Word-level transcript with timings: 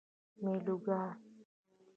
میلوگان 0.43 1.15